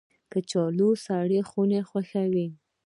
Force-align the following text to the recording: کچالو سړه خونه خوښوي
کچالو 0.31 0.89
سړه 1.05 1.39
خونه 1.49 1.79
خوښوي 1.89 2.47